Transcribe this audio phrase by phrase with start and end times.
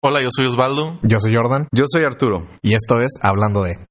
[0.00, 0.96] Hola, yo soy Osvaldo.
[1.02, 1.66] Yo soy Jordan.
[1.74, 2.46] Yo soy Arturo.
[2.62, 3.87] Y esto es Hablando de.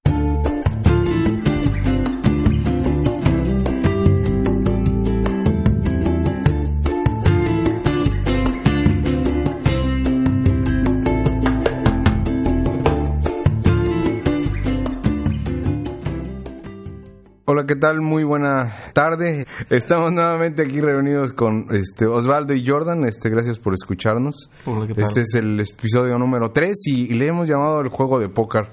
[17.68, 18.00] ¿Qué tal?
[18.02, 19.46] Muy buena tarde.
[19.70, 23.04] Estamos nuevamente aquí reunidos con este Osvaldo y Jordan.
[23.04, 24.50] Este, gracias por escucharnos.
[24.66, 25.04] Hola, ¿qué tal?
[25.04, 28.70] Este es el episodio número 3 y, y le hemos llamado el juego de póker.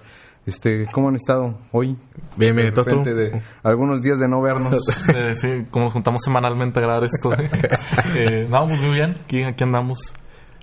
[0.46, 1.96] Este, ¿cómo han estado hoy?
[2.36, 2.84] Bien, bien, De ¿tú?
[3.02, 4.78] de algunos días de no vernos.
[5.14, 7.33] Eh, sí, como juntamos semanalmente a grabar esto.
[8.14, 9.16] eh, no, pues muy bien.
[9.24, 10.12] Aquí, aquí andamos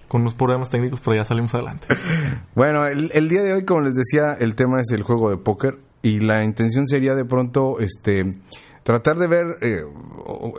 [0.07, 1.87] con unos problemas técnicos, pero ya salimos adelante.
[2.55, 5.37] Bueno, el, el día de hoy, como les decía, el tema es el juego de
[5.37, 8.23] póker y la intención sería de pronto, este,
[8.83, 9.83] tratar de ver eh,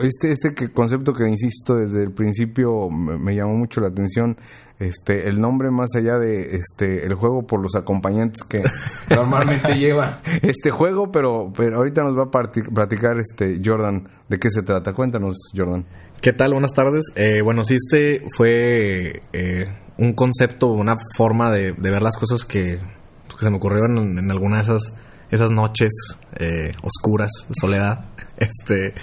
[0.01, 4.37] este este que concepto que insisto desde el principio me, me llamó mucho la atención,
[4.79, 8.63] este, el nombre más allá de este el juego por los acompañantes que
[9.13, 14.49] normalmente lleva este juego, pero pero ahorita nos va a platicar este Jordan de qué
[14.49, 14.93] se trata.
[14.93, 15.85] Cuéntanos, Jordan.
[16.21, 16.53] ¿Qué tal?
[16.53, 17.03] Buenas tardes.
[17.15, 19.65] Eh, bueno, sí, este fue eh,
[19.97, 22.79] un concepto, una forma de, de ver las cosas que,
[23.25, 24.95] pues, que se me ocurrieron en, en alguna de esas,
[25.33, 25.91] esas noches
[26.39, 28.05] eh, oscuras, soledad.
[28.37, 28.93] Este,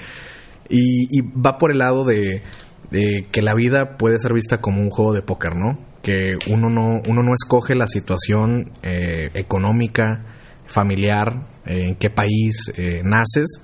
[0.69, 2.43] y, va por el lado de,
[2.91, 5.79] que la vida puede ser vista como un juego de póker, ¿no?
[6.03, 10.25] Que uno no, uno no escoge la situación eh, económica,
[10.67, 13.63] familiar, eh, en qué país eh, naces,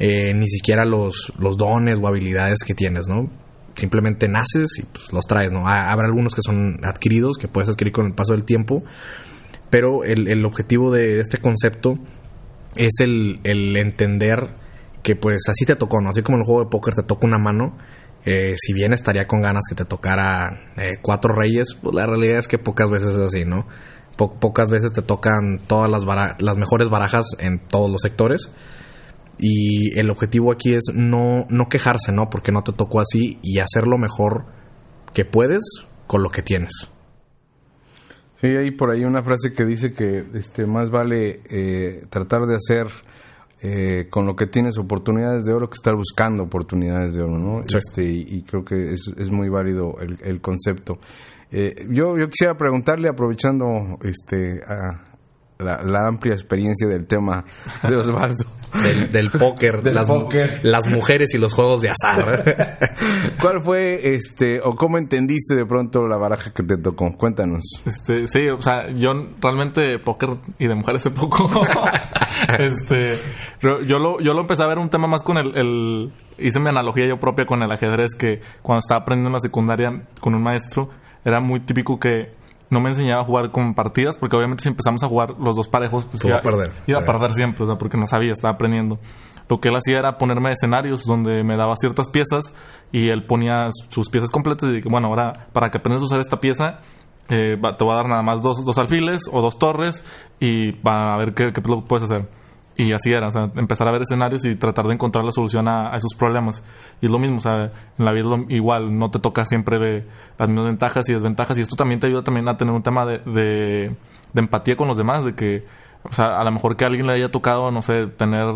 [0.00, 3.30] ni siquiera los, los dones o habilidades que tienes, ¿no?
[3.76, 5.66] Simplemente naces y pues, los traes, ¿no?
[5.68, 8.82] Ha- Habrá algunos que son adquiridos, que puedes adquirir con el paso del tiempo,
[9.70, 11.94] pero el, el objetivo de este concepto
[12.76, 14.54] es el, el entender
[15.02, 16.10] que pues así te tocó, ¿no?
[16.10, 17.76] Así como en el juego de póker te toca una mano,
[18.24, 22.38] eh, si bien estaría con ganas que te tocara eh, cuatro reyes, pues la realidad
[22.38, 23.66] es que pocas veces es así, ¿no?
[24.16, 26.02] Po- pocas veces te tocan todas las,
[26.40, 28.50] las mejores barajas en todos los sectores.
[29.38, 32.28] Y el objetivo aquí es no, no quejarse, ¿no?
[32.28, 34.46] Porque no te tocó así y hacer lo mejor
[35.14, 35.62] que puedes
[36.08, 36.72] con lo que tienes.
[38.40, 42.54] Sí, hay por ahí una frase que dice que este más vale eh, tratar de
[42.54, 42.86] hacer
[43.60, 47.62] eh, con lo que tienes oportunidades de oro que estar buscando oportunidades de oro, ¿no?
[47.66, 47.78] Sí.
[47.78, 51.00] Este, y, y creo que es, es muy válido el, el concepto.
[51.50, 55.02] Eh, yo, yo quisiera preguntarle, aprovechando este a
[55.58, 57.44] la, la amplia experiencia del tema
[57.82, 58.44] de Osvaldo,
[58.82, 60.60] Del, del póker, Del las, póker.
[60.62, 62.90] las mujeres y los juegos de azar.
[63.40, 67.10] ¿cuál fue este o cómo entendiste de pronto la baraja que te tocó?
[67.16, 67.64] Cuéntanos.
[67.86, 71.48] Este, sí, o sea, yo realmente de póker y de mujeres sé poco.
[72.58, 73.18] este,
[73.60, 76.60] yo, yo lo, yo lo empecé a ver un tema más con el, el- hice
[76.60, 80.34] mi analogía yo propia con el ajedrez que cuando estaba aprendiendo en la secundaria con
[80.34, 80.88] un maestro
[81.24, 82.32] era muy típico que
[82.70, 85.68] no me enseñaba a jugar con partidas porque obviamente si empezamos a jugar los dos
[85.68, 86.72] parejos pues iba, a perder.
[86.86, 88.98] iba a perder siempre, o sea, porque no sabía, estaba aprendiendo.
[89.48, 92.54] Lo que él hacía era ponerme escenarios donde me daba ciertas piezas
[92.92, 96.20] y él ponía sus piezas completas y dije, bueno, ahora para que aprendas a usar
[96.20, 96.80] esta pieza,
[97.30, 100.04] eh, va- te voy a dar nada más dos, dos alfiles o dos torres
[100.38, 102.28] y va a ver qué, qué lo puedes hacer.
[102.80, 105.66] Y así era, o sea, empezar a ver escenarios y tratar de encontrar la solución
[105.66, 106.62] a, esos problemas.
[107.00, 109.80] Y es lo mismo, o sea, en la vida lo- igual, no te toca siempre
[109.80, 110.06] de
[110.38, 111.58] las mismas ventajas y desventajas.
[111.58, 113.96] Y esto también te ayuda también a tener un tema de, de,
[114.32, 115.66] de empatía con los demás, de que,
[116.10, 118.46] o sea, a lo mejor que a alguien le haya tocado, no sé, tener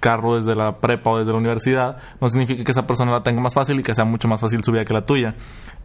[0.00, 3.40] carro desde la prepa o desde la universidad, no significa que esa persona la tenga
[3.40, 5.34] más fácil y que sea mucho más fácil su vida que la tuya.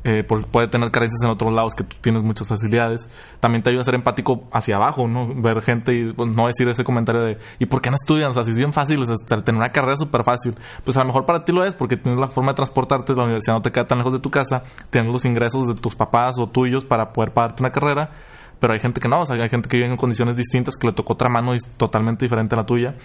[0.03, 3.09] Eh, puede tener carencias en otros lados que tú tienes muchas facilidades.
[3.39, 5.33] También te ayuda a ser empático hacia abajo, ¿no?
[5.41, 8.29] Ver gente y pues, no decir ese comentario de ¿y por qué no estudian?
[8.29, 10.55] O sea, si es bien fácil, o sea, tener una carrera súper fácil.
[10.85, 13.23] Pues a lo mejor para ti lo es porque tienes la forma de transportarte, la
[13.23, 16.37] universidad no te queda tan lejos de tu casa, tienes los ingresos de tus papás
[16.37, 18.11] o tuyos para poder pagarte una carrera.
[18.59, 20.87] Pero hay gente que no, o sea, hay gente que vive en condiciones distintas, que
[20.87, 22.95] le tocó otra mano y totalmente diferente a la tuya.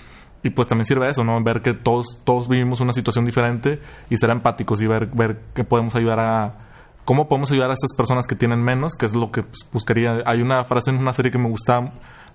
[0.43, 1.41] Y pues también sirve eso, ¿no?
[1.43, 3.81] Ver que todos, todos vivimos una situación diferente
[4.11, 6.59] y ser empáticos y ver, ver que podemos ayudar a...
[7.05, 8.95] ¿Cómo podemos ayudar a esas personas que tienen menos?
[8.95, 10.23] Que es lo que pues, buscaría.
[10.25, 11.81] Hay una frase en una serie que me gusta,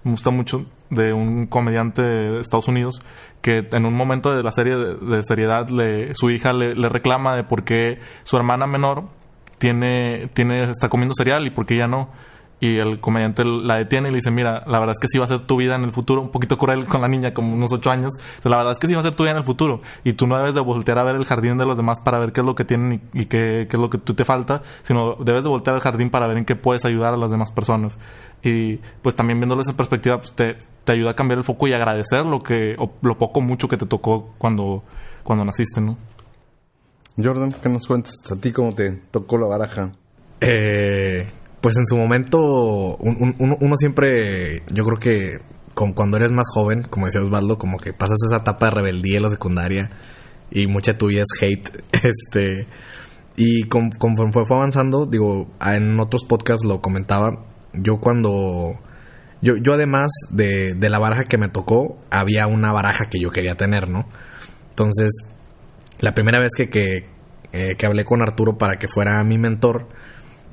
[0.04, 3.02] me gusta mucho de un comediante de Estados Unidos
[3.42, 5.68] que en un momento de la serie de, seriedad
[6.14, 9.06] su hija le, le reclama de por qué su hermana menor
[9.58, 12.10] tiene, tiene, está comiendo cereal y por qué ella no.
[12.60, 15.26] Y el comediante la detiene y le dice, mira, la verdad es que sí va
[15.26, 17.72] a ser tu vida en el futuro, un poquito cruel con la niña, como unos
[17.72, 19.38] ocho años, O sea, la verdad es que sí va a ser tu vida en
[19.38, 19.82] el futuro.
[20.04, 22.32] Y tú no debes de voltear a ver el jardín de los demás para ver
[22.34, 24.64] qué es lo que tienen y, y qué, qué es lo que tú te falta,
[24.82, 27.52] sino debes de voltear al jardín para ver en qué puedes ayudar a las demás
[27.52, 27.98] personas.
[28.44, 31.74] Y pues también viéndolo esa perspectiva, pues, te, te ayuda a cambiar el foco y
[31.74, 34.84] agradecer lo que, o lo poco o mucho que te tocó cuando,
[35.24, 35.98] cuando naciste, ¿no?
[37.22, 38.14] Jordan, ¿qué nos cuentas?
[38.32, 39.92] ¿A ti cómo te tocó la baraja?
[40.40, 41.28] Eh,
[41.62, 45.30] pues en su momento, un- un- uno, uno siempre, yo creo que
[45.74, 49.18] con- cuando eres más joven, como decía Osvaldo, como que pasas esa etapa de rebeldía
[49.18, 49.90] en la secundaria
[50.52, 52.68] y mucha tuya es hate, este,
[53.36, 58.72] y con- conforme fue avanzando, digo, en otros podcasts lo comentaba, yo cuando,
[59.42, 63.30] yo, yo además de, de la baraja que me tocó, había una baraja que yo
[63.30, 64.06] quería tener, ¿no?
[64.70, 65.12] Entonces,
[66.00, 67.08] la primera vez que, que,
[67.52, 69.88] eh, que hablé con Arturo para que fuera mi mentor,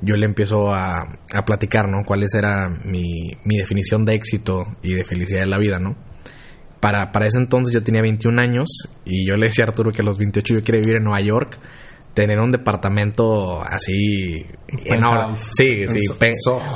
[0.01, 1.03] yo le empiezo a,
[1.33, 2.03] a platicar, ¿no?
[2.05, 5.95] Cuál era mi, mi definición de éxito y de felicidad en la vida, ¿no?
[6.79, 8.67] Para, para ese entonces yo tenía 21 años
[9.05, 11.21] y yo le decía a Arturo que a los 28 yo quería vivir en Nueva
[11.21, 11.57] York,
[12.15, 14.45] tener un departamento así
[14.85, 15.35] enorme.
[15.35, 16.07] Sí, sí.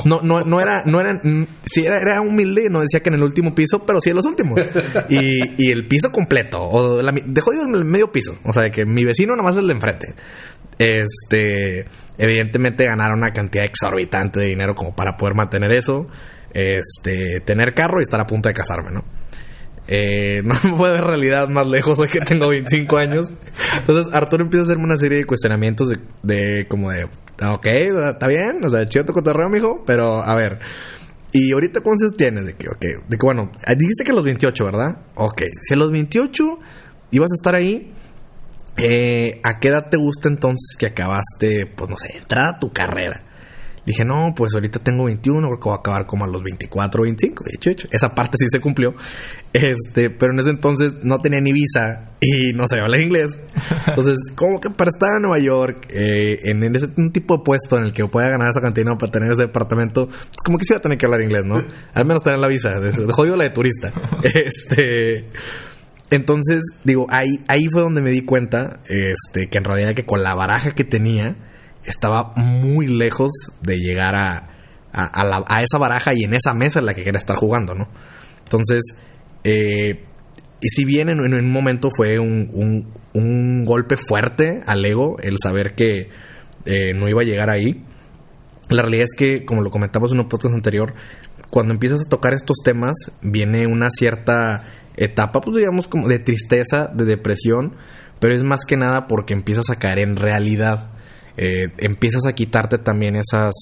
[0.06, 1.20] No, no, no era, no era,
[1.66, 4.26] sí era, era humilde, no decía que en el último piso, pero sí en los
[4.26, 4.60] últimos.
[5.10, 8.72] y, y el piso completo, o la, de jodido el medio piso, o sea, de
[8.72, 10.08] que mi vecino nomás es el de enfrente.
[10.78, 11.86] Este,
[12.20, 16.08] evidentemente ganar una cantidad exorbitante de dinero como para poder mantener eso,
[16.54, 19.04] este, tener carro y estar a punto de casarme, ¿no?
[19.88, 23.32] Eh, no me puedo ver realidad más lejos hoy que tengo 25 años.
[23.80, 28.28] Entonces Arturo empieza a hacerme una serie de cuestionamientos de, de como de, ok, está
[28.28, 30.60] bien, o sea, chido tu cotorreo, mijo, pero a ver.
[31.32, 34.66] Y ahorita cuántos tienes de que, ok, de que bueno, dijiste que a los 28,
[34.66, 34.98] ¿verdad?
[35.16, 36.44] Ok, si a los 28
[37.12, 37.94] ibas a estar ahí,
[38.84, 42.72] eh, ¿a qué edad te gusta entonces que acabaste, pues no sé, entrada a tu
[42.72, 43.24] carrera?
[43.90, 47.02] Dije, no, pues ahorita tengo 21, creo que voy a acabar como a los 24,
[47.02, 47.88] 25, 28.
[47.92, 48.94] Esa parte sí se cumplió.
[49.52, 53.40] Este, pero en ese entonces no tenía ni visa y no sabía hablar inglés.
[53.88, 57.78] Entonces, como que para estar en Nueva York, eh, en ese un tipo de puesto
[57.78, 60.74] en el que pueda ganar esa cantidad para tener ese departamento, pues como que sí
[60.74, 61.56] iba a tener que hablar inglés, ¿no?
[61.94, 62.76] Al menos tener la visa,
[63.12, 63.92] jodido la de turista.
[64.24, 65.30] Este.
[66.12, 70.24] Entonces, digo, ahí, ahí fue donde me di cuenta, este, que en realidad que con
[70.24, 71.36] la baraja que tenía,
[71.86, 74.50] estaba muy lejos de llegar a,
[74.92, 77.88] a, a esa baraja y en esa mesa en la que quería estar jugando, ¿no?
[78.44, 78.82] Entonces,
[79.44, 80.04] eh,
[80.62, 85.38] y si bien en, un momento fue un, un- un golpe fuerte al ego, el
[85.42, 86.10] saber que
[86.66, 87.84] eh, no iba a llegar ahí,
[88.70, 90.94] la realidad es que, como lo comentamos en un podcast anterior,
[91.50, 94.64] cuando empiezas a tocar estos temas, viene una cierta
[94.96, 97.76] etapa, pues digamos, como de tristeza, de depresión,
[98.20, 100.92] pero es más que nada porque empiezas a caer en realidad.
[101.38, 103.56] Eh, empiezas a quitarte también esas,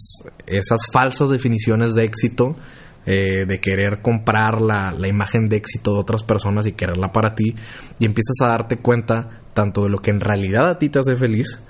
[0.47, 2.55] esas falsas definiciones de éxito,
[3.05, 7.35] eh, de querer comprar la, la imagen de éxito de otras personas y quererla para
[7.35, 7.55] ti,
[7.99, 11.15] y empiezas a darte cuenta tanto de lo que en realidad a ti te hace
[11.15, 11.63] feliz,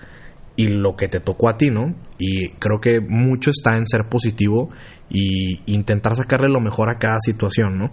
[0.58, 1.96] y lo que te tocó a ti, ¿no?
[2.20, 4.70] Y creo que mucho está en ser positivo
[5.10, 7.92] y intentar sacarle lo mejor a cada situación, ¿no?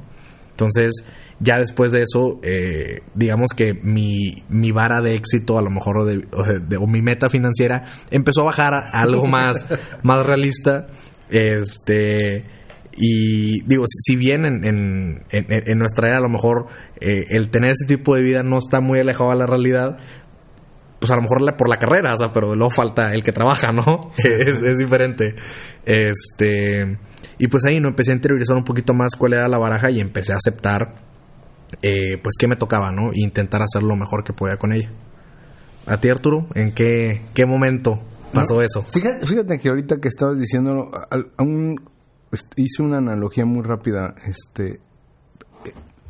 [0.50, 0.92] Entonces,
[1.40, 5.98] ya después de eso, eh, digamos que mi, mi vara de éxito, a lo mejor,
[5.98, 9.66] o, de- o de- o mi meta financiera, empezó a bajar a algo más,
[10.02, 10.86] más realista.
[11.28, 12.44] Este.
[12.96, 16.66] Y digo, si bien en, en, en- en nuestra era a lo mejor
[17.00, 19.98] eh, el tener ese tipo de vida no está muy alejado de la realidad,
[21.04, 23.32] pues a lo mejor la- por la carrera, o sea, pero luego falta el que
[23.32, 24.00] trabaja, ¿no?
[24.18, 25.34] es, es diferente.
[25.84, 26.98] Este.
[27.38, 30.00] Y pues ahí no empecé a interiorizar un poquito más cuál era la baraja y
[30.00, 30.94] empecé a aceptar,
[31.82, 33.08] eh, pues qué me tocaba, ¿no?
[33.12, 34.90] E intentar hacer lo mejor que podía con ella.
[35.86, 36.46] ¿A ti, Arturo?
[36.54, 38.00] ¿En qué, qué momento
[38.32, 38.82] pasó eso?
[38.92, 41.76] Fíjate, fíjate que ahorita que estabas diciendo, al- aún
[42.32, 44.78] est- hice una analogía muy rápida, este,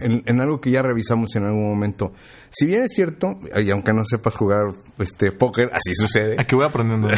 [0.05, 2.13] en, en algo que ya revisamos en algún momento.
[2.51, 4.67] Si bien es cierto, y aunque no sepas jugar
[4.99, 6.37] este póker, así sucede.
[6.39, 7.09] Aquí voy aprendiendo.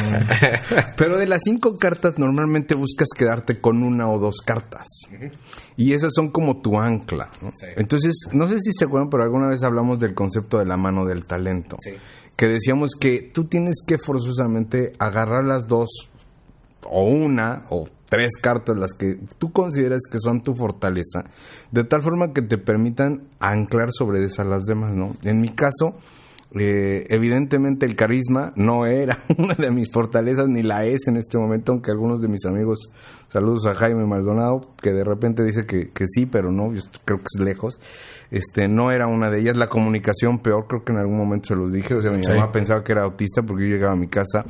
[0.96, 4.86] Pero de las cinco cartas normalmente buscas quedarte con una o dos cartas.
[5.76, 7.30] Y esas son como tu ancla.
[7.42, 7.50] ¿no?
[7.76, 11.04] Entonces, no sé si se acuerdan, pero alguna vez hablamos del concepto de la mano
[11.04, 11.76] del talento.
[12.34, 15.88] Que decíamos que tú tienes que forzosamente agarrar las dos
[16.84, 21.24] o una o tres cartas las que tú consideras que son tu fortaleza,
[21.72, 25.14] de tal forma que te permitan anclar sobre esas las demás, ¿no?
[25.22, 25.96] En mi caso,
[26.58, 31.36] eh, evidentemente el carisma no era una de mis fortalezas ni la es en este
[31.38, 32.90] momento, aunque algunos de mis amigos,
[33.28, 37.18] saludos a Jaime Maldonado, que de repente dice que, que sí, pero no, yo creo
[37.18, 37.80] que es lejos.
[38.30, 39.56] Este, no era una de ellas.
[39.56, 41.94] La comunicación peor, creo que en algún momento se los dije.
[41.94, 42.32] O sea, mi Sí.
[42.32, 44.44] mamá pensaba que era autista porque yo llegaba a mi casa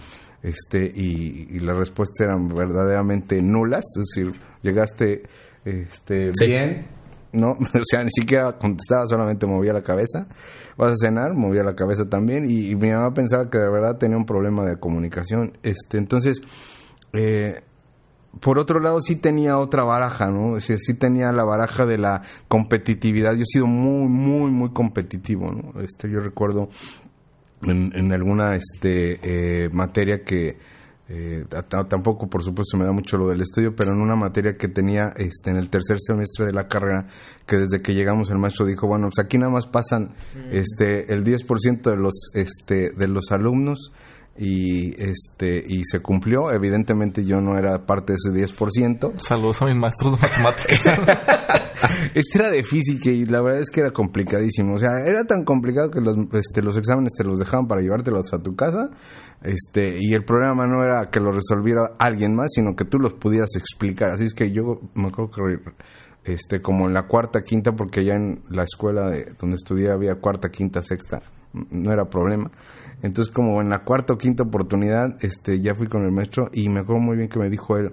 [0.46, 3.84] este y, y las respuestas eran verdaderamente nulas.
[3.96, 5.22] Es decir, llegaste
[5.64, 6.46] este, Sí.
[6.46, 6.86] bien,
[7.32, 7.50] ¿no?
[7.74, 10.26] O sea, ni siquiera contestaba, solamente movía la cabeza.
[10.76, 11.34] ¿Vas a cenar?
[11.34, 12.44] Movía la cabeza también.
[12.48, 15.56] Y, y mi mamá pensaba que de verdad tenía un problema de comunicación.
[15.62, 16.40] Este, entonces,
[17.12, 17.62] eh,
[18.40, 20.58] por otro lado, sí tenía otra baraja, ¿no?
[20.58, 23.32] Es decir, sí tenía la baraja de la competitividad.
[23.34, 25.80] Yo he sido muy, muy, muy competitivo, ¿no?
[25.80, 26.68] Este, yo recuerdo
[27.62, 30.58] en, en alguna este, eh, materia que,
[31.08, 31.44] eh,
[31.88, 35.12] tampoco por supuesto me da mucho lo del estudio, pero en una materia que tenía
[35.16, 37.06] este, en el tercer semestre de la carrera,
[37.46, 40.14] que desde que llegamos el maestro dijo, bueno, pues aquí nada más pasan
[40.50, 43.92] este, el 10% de los, este, de los alumnos
[44.38, 46.50] y este y se cumplió.
[46.52, 49.18] Evidentemente yo no era parte de ese 10%.
[49.18, 50.80] Saludos a mis maestros de matemáticas.
[52.14, 54.74] este era de física y la verdad es que era complicadísimo.
[54.74, 58.32] O sea, era tan complicado que los, este, los exámenes te los dejaban para llevártelos
[58.32, 58.90] a tu casa.
[59.42, 63.14] Este, y el problema no era que lo resolviera alguien más, sino que tú los
[63.14, 64.10] pudieras explicar.
[64.10, 65.72] Así es que yo me acuerdo que
[66.24, 70.16] este, como en la cuarta, quinta, porque ya en la escuela de, donde estudié había
[70.16, 71.22] cuarta, quinta, sexta,
[71.70, 72.50] no era problema.
[73.02, 76.68] Entonces, como en la cuarta o quinta oportunidad, este, ya fui con el maestro y
[76.68, 77.92] me acuerdo muy bien que me dijo él,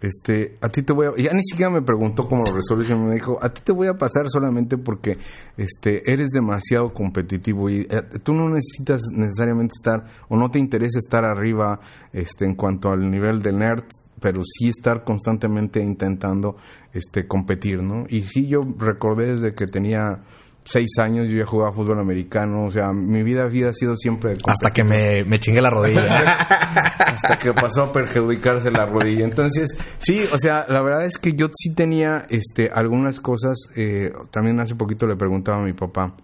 [0.00, 3.14] este, a ti te voy a, ya ni siquiera me preguntó cómo lo resuelves, me
[3.14, 5.18] dijo, a ti te voy a pasar solamente porque,
[5.58, 10.98] este, eres demasiado competitivo y eh, tú no necesitas necesariamente estar, o no te interesa
[10.98, 11.80] estar arriba,
[12.14, 13.84] este, en cuanto al nivel de nerd,
[14.20, 16.56] pero sí estar constantemente intentando,
[16.94, 18.04] este, competir, ¿no?
[18.08, 20.22] Y sí, yo recordé desde que tenía
[20.64, 24.32] seis años yo ya jugaba fútbol americano, o sea, mi vida, vida ha sido siempre...
[24.32, 26.18] Hasta que me, me chingue la rodilla.
[26.98, 29.24] Hasta que pasó a perjudicarse la rodilla.
[29.24, 34.12] Entonces, sí, o sea, la verdad es que yo sí tenía este, algunas cosas, eh,
[34.30, 36.14] también hace poquito le preguntaba a mi papá,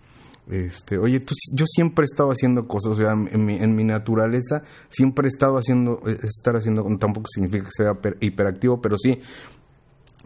[0.49, 3.83] este, oye, tú, yo siempre he estado haciendo cosas, o sea, en mi, en mi
[3.83, 9.19] naturaleza siempre he estado haciendo, eh, estar haciendo, tampoco significa que sea hiperactivo, pero sí,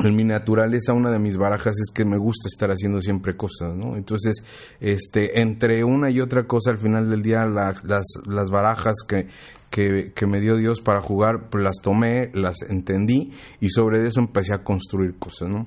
[0.04, 3.75] en mi naturaleza una de mis barajas es que me gusta estar haciendo siempre cosas,
[3.75, 3.97] ¿no?
[3.97, 4.42] Entonces,
[4.80, 9.28] este, entre una y otra cosa, al final del día, las, las barajas que,
[9.71, 13.30] que, que, me dio Dios para jugar, pues las tomé, las entendí
[13.61, 15.66] y sobre eso empecé a construir cosas, ¿no?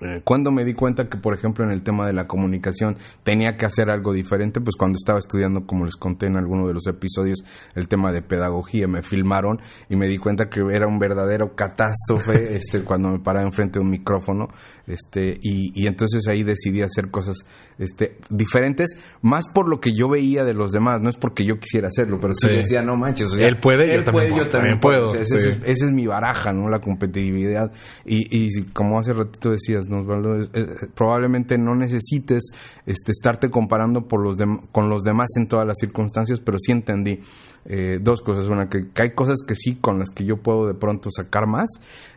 [0.00, 3.56] Eh, cuando me di cuenta que, por ejemplo, en el tema de la comunicación tenía
[3.56, 6.86] que hacer algo diferente, pues cuando estaba estudiando, como les conté en alguno de los
[6.86, 7.42] episodios,
[7.74, 12.56] el tema de pedagogía, me filmaron y me di cuenta que era un verdadero catástrofe
[12.56, 14.48] este, cuando me paraba enfrente de un micrófono.
[14.86, 17.38] Este, y, y entonces ahí decidí hacer cosas
[17.78, 21.58] este, diferentes, más por lo que yo veía de los demás, no es porque yo
[21.58, 24.04] quisiera hacerlo, pero sí, decía, no manches, él puede, yo,
[24.48, 25.14] también, puedo.
[25.14, 26.68] esa, es, mi baraja, ¿no?
[26.68, 27.72] La competitividad.
[28.04, 30.06] Y, y como hace ratito decías, ¿no?
[30.94, 32.50] probablemente no necesites
[32.86, 34.36] este, estarte comparando por los
[34.70, 37.20] con los demás en todas las circunstancias, pero sí entendí
[37.68, 38.48] eh, dos cosas.
[38.48, 41.68] Una, que, hay cosas que sí con las que yo puedo de pronto sacar más.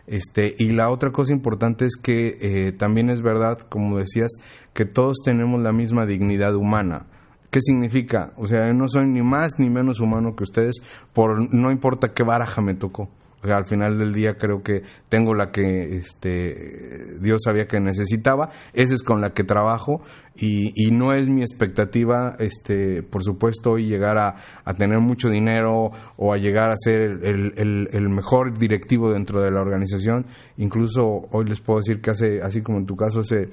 [0.07, 4.31] Este, y la otra cosa importante es que eh, también es verdad, como decías,
[4.73, 7.05] que todos tenemos la misma dignidad humana.
[7.51, 8.31] ¿Qué significa?
[8.37, 10.75] O sea, no soy ni más ni menos humano que ustedes,
[11.13, 13.09] por no importa qué baraja me tocó.
[13.41, 17.79] O sea, al final del día creo que tengo la que este, Dios sabía que
[17.79, 20.01] necesitaba, esa es con la que trabajo
[20.35, 25.29] y, y no es mi expectativa, este, por supuesto, hoy llegar a, a tener mucho
[25.29, 30.25] dinero o a llegar a ser el, el, el, mejor directivo dentro de la organización.
[30.57, 33.49] Incluso hoy les puedo decir que hace, así como en tu caso, hace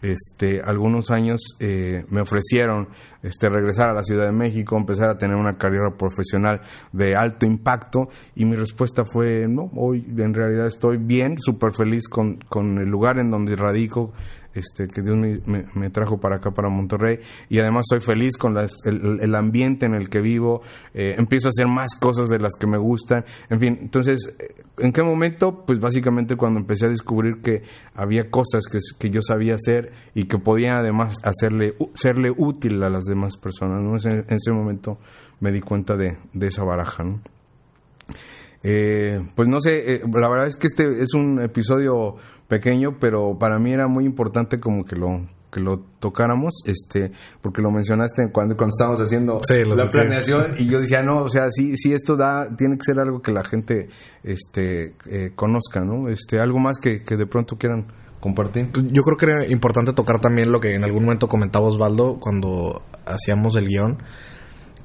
[0.00, 2.88] este, algunos años eh, me ofrecieron
[3.22, 6.60] este, regresar a la Ciudad de México, empezar a tener una carrera profesional
[6.92, 12.08] de alto impacto y mi respuesta fue, no, hoy en realidad estoy bien, súper feliz
[12.08, 14.12] con, con el lugar en donde radico,
[14.58, 19.34] este, que Dios me, trajo para acá, para Monterrey, y además soy feliz con el,
[19.34, 20.62] ambiente en el que vivo,
[20.94, 24.62] eh, empiezo a hacer más cosas de las que me gustan, en fin, entonces, eh,
[24.78, 25.64] ¿en qué momento?
[25.64, 27.62] Pues básicamente cuando empecé a descubrir que
[27.94, 28.64] había cosas
[28.98, 33.82] que, yo sabía hacer y que podía además hacerle, serle útil a las demás personas,
[33.82, 33.96] ¿no?
[34.10, 34.98] En, ese momento
[35.40, 37.20] me di cuenta de, esa baraja, ¿no?
[38.62, 42.16] Eh, pues no sé, la verdad es que este es un episodio
[42.48, 47.62] pequeño, pero para mí era muy importante como que lo que lo tocáramos, este, porque
[47.62, 49.40] lo mencionaste cuando, cuando estábamos haciendo
[49.74, 53.00] la planeación y yo decía, no, o sea, sí, sí esto da, tiene que ser
[53.00, 53.88] algo que la gente,
[54.22, 56.08] este, eh, conozca, ¿no?
[56.08, 57.86] Este, algo más que, que de pronto quieran
[58.20, 58.70] compartir.
[58.72, 62.18] Pues yo creo que era importante tocar también lo que en algún momento comentaba Osvaldo
[62.20, 63.98] cuando hacíamos el guion,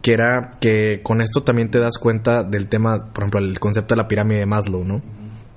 [0.02, 3.96] que era que con esto también te das cuenta del tema, por ejemplo, el concepto
[3.96, 5.02] de la pirámide de Maslow, ¿no?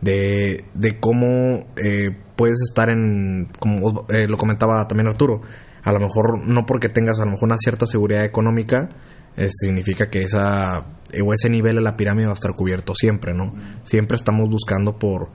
[0.00, 5.40] De, de cómo eh, puedes estar en, como eh, lo comentaba también Arturo,
[5.82, 8.88] a lo mejor no porque tengas a lo mejor una cierta seguridad económica,
[9.36, 10.86] eh, significa que esa
[11.24, 13.52] o ese nivel de la pirámide va a estar cubierto siempre, ¿no?
[13.84, 15.28] Siempre estamos buscando por,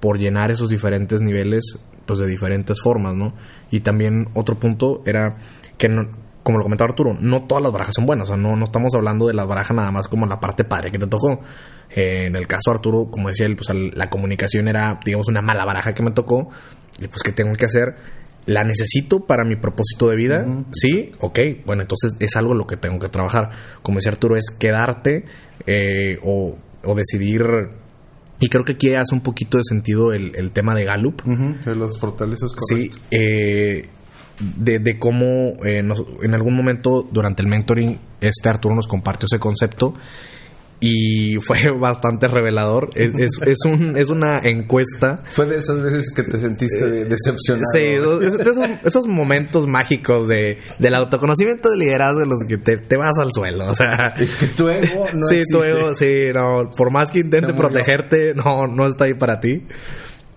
[0.00, 3.34] por llenar esos diferentes niveles pues de diferentes formas, ¿no?
[3.70, 5.36] Y también otro punto era
[5.76, 5.88] que
[6.42, 8.94] como lo comentaba Arturo, no todas las barajas son buenas, o sea, no, no estamos
[8.94, 11.40] hablando de las barajas nada más como la parte padre que te tocó,
[11.90, 15.64] en el caso de Arturo, como decía él, pues la comunicación era, digamos, una mala
[15.64, 16.50] baraja que me tocó.
[17.00, 17.94] Y pues, ¿qué tengo que hacer?
[18.46, 20.46] ¿La necesito para mi propósito de vida?
[20.72, 21.38] Sí, ok.
[21.66, 23.50] Bueno, entonces es algo en lo que tengo que trabajar.
[23.82, 25.24] Como decía Arturo, es quedarte
[25.66, 27.42] eh, o o decidir
[28.40, 31.22] y creo que aquí hace un poquito de sentido el, el tema de Gallup.
[31.24, 33.88] De los fortalezas Sí, eh,
[34.56, 39.26] de, de cómo eh, nos- en algún momento durante el mentoring este Arturo nos compartió
[39.30, 39.92] ese concepto
[40.80, 42.90] y fue bastante revelador.
[42.94, 45.22] Es, es, es un, es una encuesta.
[45.32, 47.72] Fue de esas veces que te sentiste decepcionado.
[47.72, 52.78] Sí, esos, esos, esos momentos mágicos de, del autoconocimiento del liderazgo de los que te,
[52.78, 53.66] te vas al suelo.
[53.68, 57.52] O sea, que tu ego no sí, tu ego, sí, no, por más que intente
[57.54, 59.66] protegerte, no, no está ahí para ti.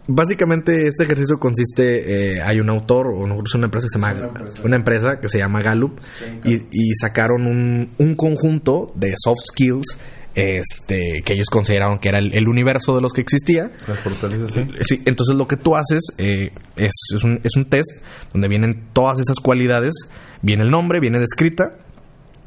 [0.08, 4.00] Básicamente este ejercicio consiste, eh, hay un autor o no, es una empresa que se
[4.00, 4.62] llama, una empresa.
[4.66, 6.00] una empresa que se llama Gallup
[6.44, 9.98] y, y sacaron un, un conjunto de soft skills
[10.36, 13.72] este, que ellos consideraron que era el, el universo de los que existía.
[13.88, 14.66] Las fortalezas, sí.
[14.82, 18.88] Sí, entonces lo que tú haces eh, es, es un, es un test donde vienen
[18.94, 19.94] todas esas cualidades,
[20.42, 21.76] viene el nombre, viene descrita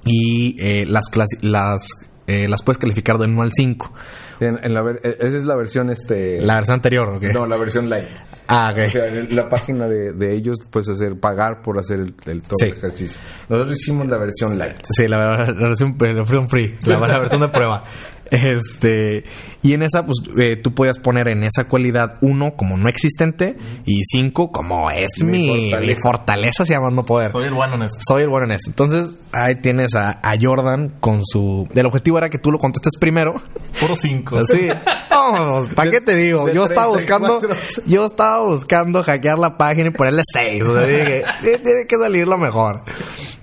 [0.05, 1.05] y eh, las,
[1.43, 1.89] las,
[2.27, 3.93] eh, las puedes calificar del 1 al 5.
[4.41, 6.41] En, en la ver- eh, esa es la versión, este...
[6.41, 7.23] La versión anterior, ¿ok?
[7.33, 8.09] No, la versión light.
[8.49, 8.79] Ah, ok.
[8.87, 12.57] O sea, la página de, de ellos puedes hacer pagar por hacer el, el todo
[12.59, 12.67] Sí.
[12.67, 13.19] el ejercicio.
[13.49, 14.77] Nosotros hicimos la versión light.
[14.91, 17.85] Sí, la, la versión, la versión free, la, la versión de prueba.
[18.35, 19.25] Este,
[19.63, 23.57] y en esa, pues eh, tú podías poner en esa cualidad uno como no existente
[23.87, 26.01] y cinco como es Mi mi, fortaleza.
[26.03, 27.31] fortaleza, se llama no poder.
[27.31, 27.99] Soy el bueno en esto.
[28.07, 28.71] Soy el bueno en esto.
[28.71, 31.69] Entonces, ahí tienes a, a Jordan con su.
[31.75, 33.35] El objetivo era que tú lo contestes primero.
[33.81, 34.41] Puro cinco.
[34.47, 34.69] Sí.
[35.11, 36.49] Vámonos, ¿para qué te digo?
[36.51, 37.39] Yo estaba buscando.
[37.39, 37.83] 34.
[37.87, 40.63] Yo estaba buscando hackear la página y ponerle 6.
[40.65, 42.83] O sea, dije, "Sí, tiene que salir lo mejor.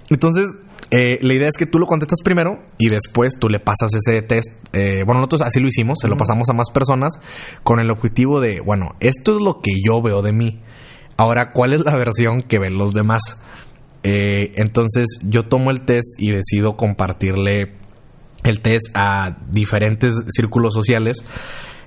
[0.10, 0.48] Entonces,
[0.92, 4.22] eh, la idea es que tú lo contestas primero y después tú le pasas ese
[4.22, 4.50] test.
[4.74, 7.20] eh, bueno, nosotros así lo hicimos, se lo pasamos a más personas
[7.64, 10.62] con el objetivo de, bueno, esto es lo que yo veo de mí.
[11.18, 13.22] Ahora, ¿cuál es la versión que ven los demás?
[14.04, 17.74] Eh, entonces, yo tomo el test y decido compartirle
[18.44, 21.24] el test a diferentes círculos sociales.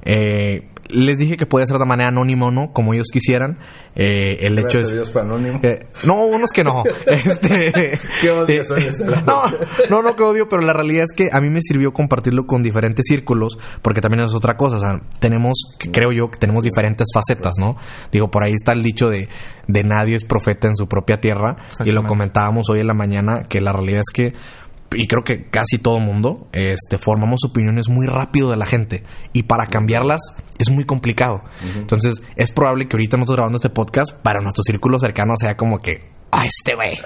[0.04, 3.58] Eh, les dije que podía ser de manera anónima o no, como ellos quisieran.
[3.96, 4.92] Eh, el hecho es.
[4.92, 5.60] Dios fue anónimo.
[5.62, 6.84] Eh, no, unos que no.
[7.06, 9.24] Este, Qué odio eh, de este lado.
[9.26, 9.42] no,
[9.90, 12.62] no, no que odio, pero la realidad es que a mí me sirvió compartirlo con
[12.62, 14.76] diferentes círculos, porque también es otra cosa.
[14.76, 17.76] O sea, tenemos, que creo yo, que tenemos diferentes facetas, ¿no?
[18.12, 19.28] Digo, por ahí está el dicho de,
[19.66, 23.42] de nadie es profeta en su propia tierra, y lo comentábamos hoy en la mañana,
[23.48, 24.32] que la realidad es que
[24.94, 29.02] y creo que casi todo mundo, este, formamos opiniones muy rápido de la gente.
[29.32, 30.20] Y para cambiarlas
[30.58, 31.42] es muy complicado.
[31.76, 35.80] Entonces, es probable que ahorita nosotros grabando este podcast, para nuestro círculo cercano sea como
[35.80, 36.00] que.
[36.36, 36.98] ¡Ah, este güey!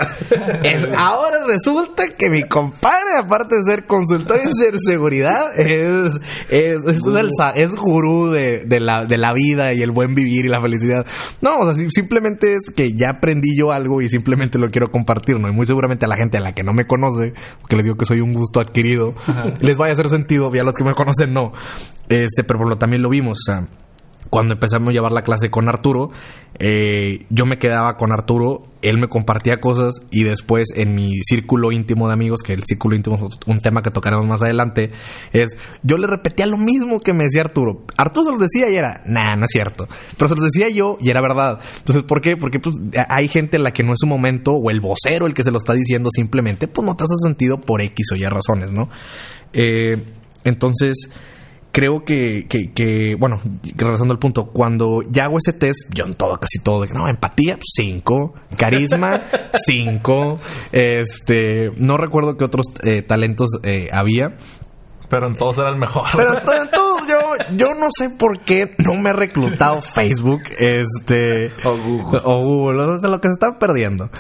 [0.96, 6.12] Ahora resulta que mi compadre, aparte de ser consultor en ciberseguridad, es,
[6.48, 10.14] es, es, el sa- es gurú de, de la, de la vida y el buen
[10.14, 11.06] vivir y la felicidad.
[11.42, 14.90] No, o sea, sim- simplemente es que ya aprendí yo algo y simplemente lo quiero
[14.90, 15.48] compartir, ¿no?
[15.48, 17.32] Y muy seguramente a la gente a la que no me conoce,
[17.68, 19.14] que les digo que soy un gusto adquirido,
[19.60, 21.52] les vaya a hacer sentido, y a los que me conocen no.
[22.08, 23.68] Este, pero por lo también lo vimos, o sea,
[24.30, 26.10] cuando empezamos a llevar la clase con Arturo,
[26.58, 31.72] eh, yo me quedaba con Arturo, él me compartía cosas y después en mi círculo
[31.72, 34.90] íntimo de amigos, que el círculo íntimo es un tema que tocaremos más adelante,
[35.32, 37.84] es yo le repetía lo mismo que me decía Arturo.
[37.96, 39.88] Arturo se los decía y era, nah, no es cierto.
[40.16, 41.60] Pero se los decía yo y era verdad.
[41.78, 42.36] Entonces, ¿por qué?
[42.36, 42.76] Porque pues,
[43.08, 45.50] hay gente en la que no es su momento o el vocero el que se
[45.50, 48.90] lo está diciendo simplemente, pues no te hace sentido por X o Y razones, ¿no?
[49.52, 49.96] Eh,
[50.44, 51.10] entonces
[51.78, 53.40] creo que, que, que, bueno,
[53.76, 57.56] regresando al punto, cuando ya hago ese test, yo en todo, casi todo, no, empatía,
[57.62, 59.20] 5, carisma,
[59.64, 60.40] 5,
[60.72, 64.36] este, no recuerdo qué otros eh, talentos eh, había,
[65.08, 66.02] Pero en todos era el mejor.
[66.16, 71.52] pero entonces, entonces yo, yo no sé por qué no me ha reclutado Facebook, este,
[71.64, 72.20] O Google.
[72.24, 74.10] o Google, o sea, lo que se está perdiendo.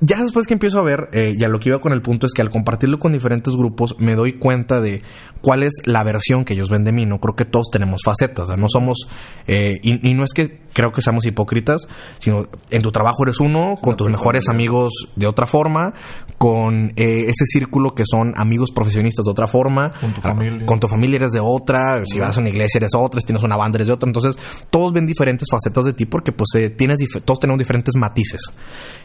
[0.00, 2.26] Ya después que empiezo a ver, eh, y a lo que iba con el punto
[2.26, 5.02] es que al compartirlo con diferentes grupos me doy cuenta de
[5.40, 7.06] cuál es la versión que ellos ven de mí.
[7.06, 9.08] No creo que todos tenemos facetas, o sea, no somos,
[9.46, 13.40] eh, y, y no es que creo que seamos hipócritas, sino en tu trabajo eres
[13.40, 15.94] uno, con tus mejores amigos de otra forma,
[16.38, 20.66] con eh, ese círculo que son amigos profesionistas de otra forma, Con tu familia.
[20.66, 23.42] con tu familia eres de otra, si vas a una iglesia eres otra, si tienes
[23.42, 24.08] una banda eres de otra.
[24.08, 24.38] Entonces,
[24.70, 28.40] todos ven diferentes facetas de ti porque pues eh, tienes todos tenemos diferentes matices.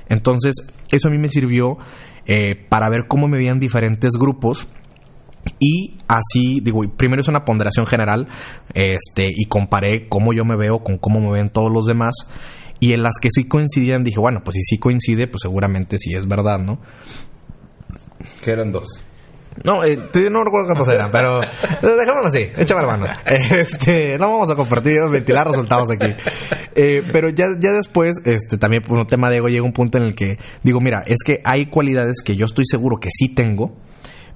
[0.09, 0.55] Entonces,
[0.91, 1.77] eso a mí me sirvió
[2.25, 4.67] eh, para ver cómo me veían diferentes grupos.
[5.59, 8.27] Y así, digo, primero hice una ponderación general,
[8.75, 12.13] este, y comparé cómo yo me veo con cómo me ven todos los demás.
[12.81, 16.15] Y en las que sí coincidían, dije, bueno, pues si sí coincide, pues seguramente sí
[16.15, 16.81] es verdad, ¿no?
[18.43, 19.01] Que eran dos.
[19.63, 21.47] No, eh, no recuerdo cuántos eran, pero eh,
[21.81, 23.05] dejémoslo así, échame la mano.
[23.25, 26.07] Este, no vamos a compartir, ventilar resultados aquí.
[26.73, 29.99] Eh, pero ya, ya después, este, también por un tema de ego llega un punto
[29.99, 33.35] en el que digo, mira, es que hay cualidades que yo estoy seguro que sí
[33.35, 33.75] tengo,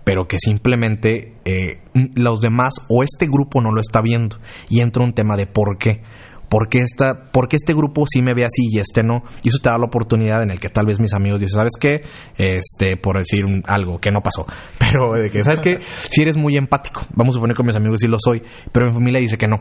[0.04, 1.82] pero que simplemente eh,
[2.14, 4.38] los demás o este grupo no lo está viendo.
[4.70, 6.04] Y entra un tema de por qué.
[6.56, 9.24] ¿Por qué, esta, ¿Por qué este grupo sí me ve así y este no?
[9.44, 11.74] Y eso te da la oportunidad en el que tal vez mis amigos dicen, ¿sabes
[11.78, 12.02] qué?
[12.38, 14.46] Este, por decir un- algo que no pasó.
[14.80, 15.80] Pero de que, ¿sabes qué?
[16.10, 17.02] Si eres muy empático.
[17.14, 18.42] Vamos a suponer que con mis amigos sí lo soy.
[18.72, 19.58] Pero mi familia dice que no.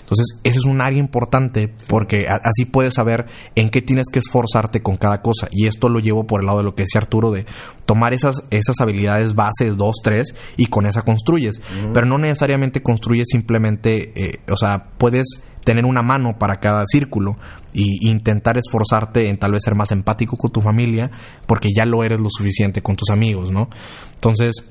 [0.00, 4.20] Entonces, eso es un área importante porque a- así puedes saber en qué tienes que
[4.20, 5.48] esforzarte con cada cosa.
[5.50, 7.44] Y esto lo llevo por el lado de lo que decía Arturo, de
[7.84, 11.60] tomar esas, esas habilidades bases, dos, tres, y con esa construyes.
[11.92, 17.36] Pero no necesariamente construyes simplemente, eh, o sea, puedes tener una mano para cada círculo
[17.72, 21.10] y intentar esforzarte en tal vez ser más empático con tu familia
[21.46, 23.68] porque ya lo eres lo suficiente con tus amigos, ¿no?
[24.14, 24.64] Entonces,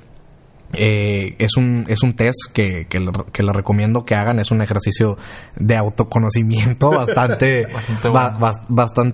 [0.73, 4.39] eh, es, un, es un test que, que, le- que recomiendo que hagan.
[4.39, 5.17] Es un ejercicio
[5.55, 8.53] de autoconocimiento bastante, Bastante bueno.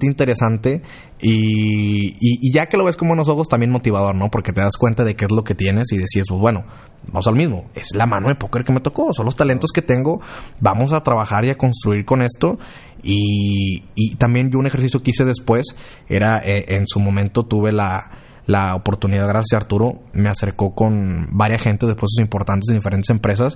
[0.01, 0.81] interesante.
[1.21, 4.29] Y, y- y ya que lo ves con buenos ojos, también motivador, ¿no?
[4.29, 6.65] Porque te das cuenta de qué es lo que tienes y decides, pues bueno,
[7.07, 7.69] vamos al mismo.
[7.75, 10.21] Es la mano de póker que me tocó, son los talentos que tengo.
[10.59, 12.57] Vamos a trabajar y a construir con esto.
[13.01, 15.65] Y, y también yo un ejercicio que hice después
[16.09, 18.09] era, eh, en su momento tuve la
[18.45, 23.09] la oportunidad, gracias a Arturo, me acercó con varias gente de puestos importantes en diferentes
[23.09, 23.55] empresas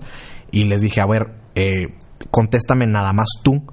[0.52, 1.96] y les dije, a ver, eh,
[2.32, 3.64] contéstame nada más tú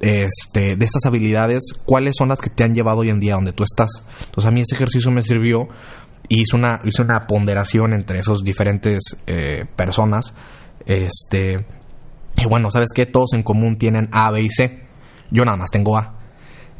[0.00, 3.52] este, de estas habilidades, cuáles son las que te han llevado hoy en día donde
[3.52, 4.04] tú estás.
[4.24, 5.68] Entonces a mí ese ejercicio me sirvió
[6.28, 10.34] y hice una, hice una ponderación entre esos diferentes eh, personas.
[10.86, 11.64] Este,
[12.36, 13.06] y bueno, ¿sabes qué?
[13.06, 14.86] Todos en común tienen A, B y C.
[15.30, 16.21] Yo nada más tengo A.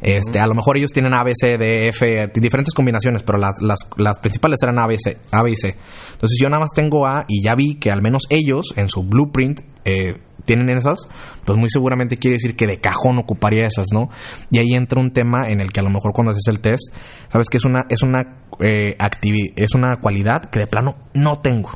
[0.03, 3.61] Este, A lo mejor ellos tienen A, B, C, D, F, diferentes combinaciones, pero las,
[3.61, 5.69] las, las principales eran A, B, C, A, B y C.
[6.13, 9.03] Entonces yo nada más tengo A y ya vi que al menos ellos en su
[9.03, 11.07] blueprint eh, tienen esas,
[11.45, 14.09] pues muy seguramente quiere decir que de cajón ocuparía esas, ¿no?
[14.51, 16.93] Y ahí entra un tema en el que a lo mejor cuando haces el test,
[17.31, 21.39] sabes que es una, es una, eh, activi- es una cualidad que de plano no
[21.39, 21.69] tengo.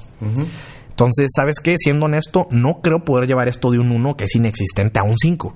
[0.90, 1.76] Entonces, ¿sabes qué?
[1.78, 5.16] Siendo honesto, no creo poder llevar esto de un 1 que es inexistente a un
[5.16, 5.54] 5.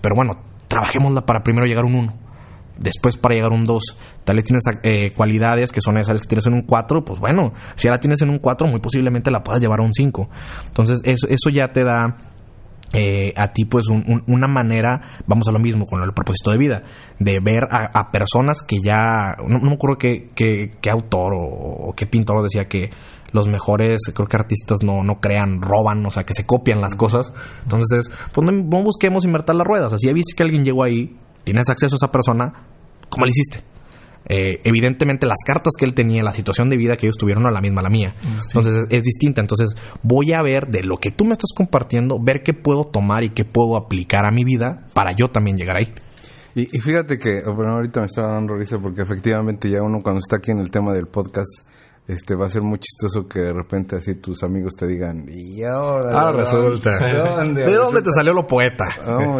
[0.00, 0.34] Pero bueno,
[0.68, 2.14] trabajémosla para primero llegar a un 1.
[2.78, 3.82] Después para llegar a un 2.
[4.24, 7.04] Tal vez tienes eh, cualidades que son esas que tienes en un 4.
[7.04, 9.82] Pues bueno, si ya la tienes en un 4, muy posiblemente la puedas llevar a
[9.82, 10.28] un 5.
[10.68, 12.16] Entonces, eso, eso ya te da
[12.94, 16.50] eh, a ti pues un- un- una manera, vamos a lo mismo con el propósito
[16.52, 16.84] de vida,
[17.18, 21.34] de ver a, a personas que ya, no, no me acuerdo qué, qué- qué autor
[21.34, 22.88] o, o qué pintor decía que
[23.32, 26.94] los mejores, creo que artistas no, no crean, roban, o sea, que se copian las
[26.94, 27.32] cosas.
[27.62, 29.92] Entonces, pues no, no busquemos invertir las ruedas.
[29.92, 32.66] Así ya viste que alguien llegó ahí, tienes acceso a esa persona,
[33.08, 33.62] ¿cómo le hiciste?
[34.30, 37.48] Eh, evidentemente las cartas que él tenía, la situación de vida que ellos tuvieron no
[37.48, 38.14] es la misma la mía.
[38.46, 39.40] Entonces es, es distinta.
[39.40, 43.24] Entonces voy a ver de lo que tú me estás compartiendo, ver qué puedo tomar
[43.24, 45.94] y qué puedo aplicar a mi vida para yo también llegar ahí.
[46.54, 50.18] Y, y fíjate que, bueno, ahorita me estaba dando risa porque efectivamente ya uno cuando
[50.18, 51.67] está aquí en el tema del podcast,
[52.08, 55.62] este va a ser muy chistoso que de repente así tus amigos te digan, y
[55.62, 56.10] ahora...
[56.18, 56.98] Ah, resulta.
[56.98, 57.64] ¿De dónde?
[57.66, 58.86] ¿De dónde te salió lo poeta?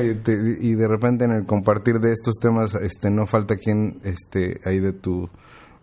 [0.05, 4.01] Y, te- y de repente en el compartir de estos temas, este, no falta quien,
[4.05, 5.31] este, ahí de tu,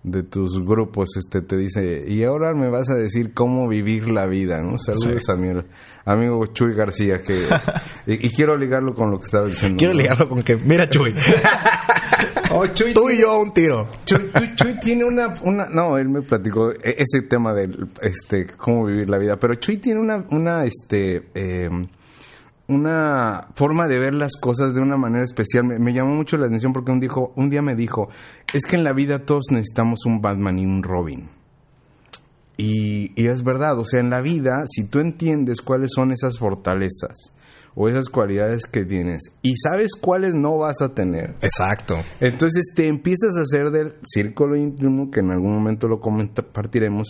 [0.04, 4.28] de tus grupos, este, te dice, y ahora me vas a decir cómo vivir la
[4.28, 4.78] vida, ¿no?
[4.78, 5.50] Saludos a mi
[6.06, 7.48] amigo Chuy García, que,
[8.06, 9.80] y, y quiero ligarlo con lo que estaba diciendo.
[9.80, 11.16] Quiero ligarlo con que, mira Chuy,
[12.58, 13.88] Oh, Chuy tú y yo a un tiro.
[14.06, 18.48] Chuy, Chuy- Chuy tiene una, una, no, él me platicó e- ese tema del, este,
[18.48, 21.70] cómo vivir la vida, pero Chuy tiene una, una, este, eh,
[22.68, 25.66] una forma de ver las cosas de una manera especial.
[25.66, 28.10] Me, me llamó mucho la atención porque un, dijo, un día me dijo,
[28.54, 31.30] es que en la vida todos necesitamos un Batman y un Robin.
[32.58, 36.40] Y, y es verdad, o sea, en la vida, si tú entiendes cuáles son esas
[36.40, 37.34] fortalezas
[37.76, 41.98] o esas cualidades que tienes y sabes cuáles no vas a tener, Exacto.
[42.20, 47.10] entonces te empiezas a hacer del círculo íntimo, que en algún momento lo compartiremos,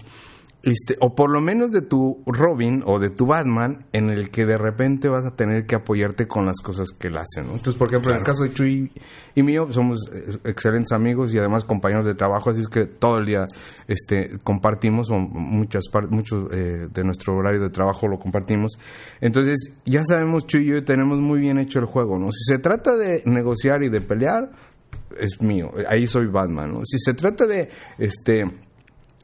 [0.66, 4.48] este, o por lo menos de tu Robin o de tu Batman, en el que
[4.48, 7.52] de repente vas a tener que apoyarte con las cosas que él hace, ¿no?
[7.52, 8.92] Entonces, por ejemplo, en el caso de Chuy
[9.36, 13.20] y mío, somos eh, excelentes amigos y además compañeros de trabajo, así es que todo
[13.20, 13.46] el día
[13.88, 18.80] este, compartimos, o muchas mucho eh, de nuestro horario de trabajo lo compartimos.
[19.22, 22.32] Entonces, ya sabemos, Chuy y yo tenemos muy bien hecho el juego, ¿no?
[22.32, 24.50] Si se trata de negociar y de pelear,
[25.20, 26.86] es mío, ahí soy Batman, ¿no?
[26.86, 28.46] Si se trata de, este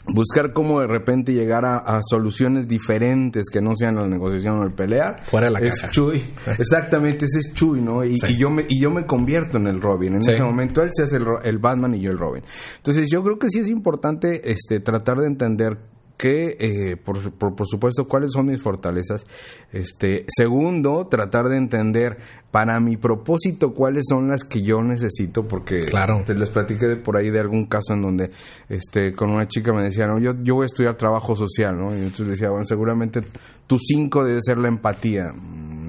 [0.07, 4.63] buscar cómo de repente llegar a, a soluciones diferentes que no sean la negociación o
[4.63, 5.21] el pelear.
[5.23, 5.91] Fuera de la es caja.
[5.91, 6.23] Chuy.
[6.59, 8.03] Exactamente, ese es Chuy, ¿no?
[8.03, 8.27] Y, Sí.
[8.29, 10.15] y yo me, y yo me convierto en el Robin.
[10.15, 10.31] En Sí.
[10.31, 12.43] ese momento él se hace el, el Batman y yo el Robin.
[12.77, 15.77] Entonces yo creo que sí es importante este, tratar de entender
[16.21, 19.25] que, eh, por, por, por, supuesto, cuáles son mis fortalezas.
[19.73, 22.19] Este, segundo, tratar de entender
[22.51, 26.21] para mi propósito cuáles son las que yo necesito, porque claro.
[26.23, 28.29] te les platiqué por ahí de algún caso en donde,
[28.69, 31.91] este, con una chica me decía, no, yo, yo voy a estudiar trabajo social, ¿no?
[31.91, 33.23] Y entonces decía, bueno, seguramente
[33.65, 35.33] tu cinco debe ser la empatía.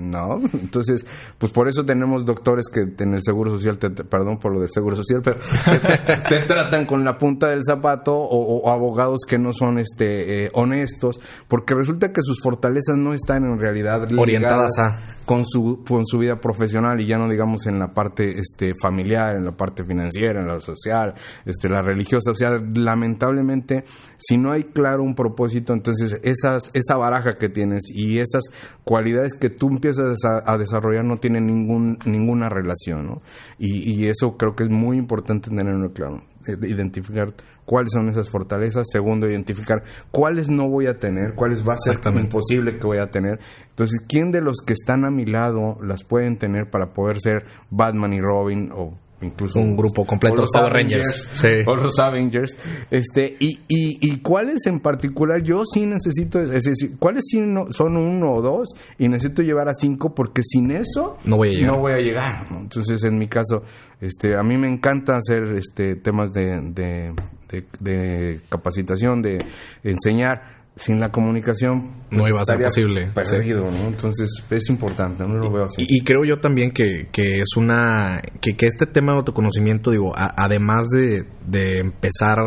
[0.03, 1.05] No, entonces,
[1.39, 4.71] pues por eso tenemos doctores que en el Seguro Social, te, perdón por lo del
[4.71, 9.39] Seguro Social, pero te, te, tratan con la punta del zapato o, o abogados que
[9.39, 14.79] no son este eh, honestos, porque resulta que sus fortalezas no están en realidad orientadas
[14.79, 18.75] a con su con su vida profesional y ya no digamos en la parte este
[18.81, 23.85] familiar, en la parte financiera, en la social, este la religiosa, o sea, lamentablemente
[24.19, 28.43] si no hay claro un propósito, entonces esas esa baraja que tienes y esas
[28.85, 33.23] cualidades que tú empiezas a, a desarrollar no tienen ningún ninguna relación, ¿no?
[33.59, 37.29] Y, y eso creo que es muy importante tenerlo claro identificar
[37.65, 38.87] cuáles son esas fortalezas.
[38.91, 43.11] Segundo, identificar cuáles no voy a tener, cuáles va a ser imposible que voy a
[43.11, 43.39] tener.
[43.71, 47.45] Entonces, ¿quién de los que están a mi lado las pueden tener para poder ser
[47.71, 51.49] Batman y Robin o incluso un grupo completo los Power Rangers sí.
[51.67, 52.57] o los Avengers.
[52.91, 57.73] Este y, y, y cuáles en particular yo sí necesito es decir cuáles sí no,
[57.73, 61.53] son uno o dos y necesito llevar a cinco porque sin eso no voy a
[61.53, 61.73] llegar.
[61.73, 62.47] no voy a llegar.
[62.51, 63.63] Entonces en mi caso
[64.01, 67.15] este a mí me encanta hacer este temas de, de,
[67.49, 69.39] de, de capacitación de
[69.83, 73.79] enseñar sin la comunicación no iba a ser posible perdido, sí.
[73.79, 73.89] ¿no?
[73.89, 77.57] entonces es importante no lo veo así y, y creo yo también que, que es
[77.57, 82.39] una que, que, este tema de autoconocimiento digo a, además de, de, empezar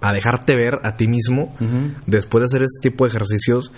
[0.00, 1.94] a dejarte ver a ti mismo uh -huh.
[2.06, 3.72] después de hacer este tipo de ejercicios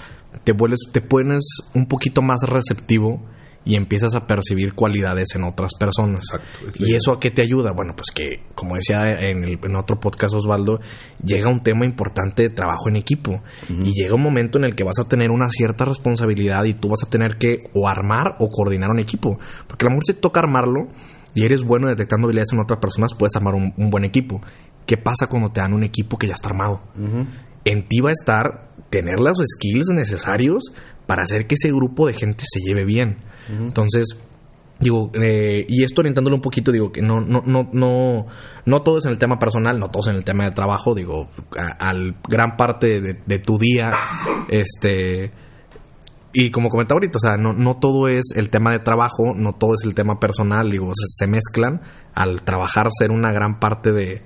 [0.44, 3.20] te vuelves te pones un poquito más receptivo
[3.64, 6.20] y empiezas a percibir cualidades en otras personas.
[6.32, 7.72] Exacto, ¿Y eso a qué te ayuda?
[7.72, 10.80] Bueno, pues que, como decía en, el, en otro podcast Osvaldo,
[11.22, 13.32] llega un tema importante de trabajo en equipo.
[13.32, 13.86] Uh -huh.
[13.86, 16.88] Y llega un momento en el que vas a tener una cierta responsabilidad y tú
[16.88, 19.38] vas a tener que o armar o coordinar un equipo.
[19.66, 20.88] Porque a lo mejor si te toca armarlo
[21.34, 24.40] y eres bueno detectando habilidades en otras personas, puedes armar un, un buen equipo.
[24.86, 26.82] ¿Qué pasa cuando te dan un equipo que ya está armado?
[26.96, 27.26] Uh -huh.
[27.64, 30.64] En ti va a estar tener los skills necesarios
[31.06, 33.18] para hacer que ese grupo de gente se lleve bien.
[33.48, 34.16] Entonces,
[34.78, 38.26] digo, eh, y esto orientándolo un poquito, digo que no, no, no, no,
[38.64, 40.94] no todo es en el tema personal, no todo es en el tema de trabajo,
[40.94, 41.28] digo,
[41.78, 43.92] al gran parte de, tu día,
[44.48, 45.32] este,
[46.32, 49.52] y como comentaba ahorita, o sea, no, no todo es el tema de trabajo, no
[49.54, 51.82] todo es el tema personal, digo, se, se mezclan
[52.14, 54.22] al trabajar ser una gran parte de,